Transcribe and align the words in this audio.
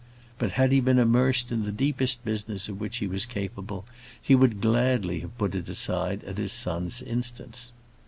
But 0.39 0.53
had 0.53 0.71
he 0.71 0.79
been 0.79 0.97
immersed 0.97 1.51
in 1.51 1.63
the 1.63 1.71
deepest 1.71 2.25
business 2.25 2.67
of 2.67 2.79
which 2.81 2.97
he 2.97 3.05
was 3.05 3.27
capable, 3.27 3.85
he 4.19 4.33
would 4.33 4.59
gladly 4.59 5.19
have 5.19 5.37
put 5.37 5.53
it 5.53 5.69
aside 5.69 6.23
at 6.23 6.39
his 6.39 6.51
son's 6.51 7.03
instance. 7.03 7.71